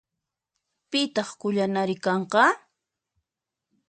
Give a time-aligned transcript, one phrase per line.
[0.89, 2.43] Pitaq qullanari kanqa?